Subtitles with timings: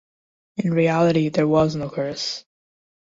[0.57, 2.43] In reality there was no curse.